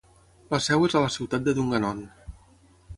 La 0.53 0.59
seu 0.67 0.87
és 0.87 0.97
a 0.97 1.03
la 1.05 1.13
ciutat 1.17 1.47
de 1.49 1.57
Dungannon. 1.61 2.05